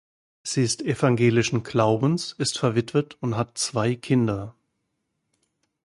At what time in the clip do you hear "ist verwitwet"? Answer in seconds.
2.35-3.17